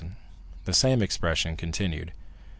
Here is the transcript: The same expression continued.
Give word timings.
The 0.65 0.73
same 0.73 1.03
expression 1.03 1.55
continued. 1.55 2.11